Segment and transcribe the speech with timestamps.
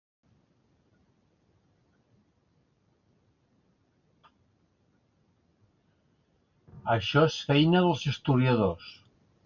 [6.95, 8.91] Això és feina dels historiadors.